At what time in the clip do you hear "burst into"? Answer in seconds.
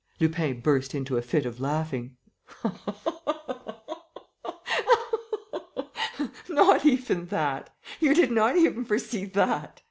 0.61-1.15